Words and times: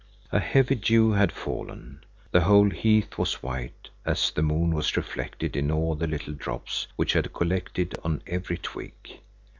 A 0.31 0.39
heavy 0.39 0.73
dew 0.73 1.11
had 1.11 1.31
fallen. 1.31 2.03
The 2.31 2.41
whole 2.41 2.71
heath 2.71 3.19
was 3.19 3.43
white, 3.43 3.89
as 4.03 4.31
the 4.31 4.41
moon 4.41 4.73
was 4.73 4.97
reflected 4.97 5.55
in 5.55 5.69
all 5.69 5.93
the 5.93 6.07
little 6.07 6.33
drops, 6.33 6.87
which 6.95 7.13
had 7.13 7.33
collected 7.33 7.93
on 8.03 8.23
every 8.25 8.57
twig. 8.57 8.95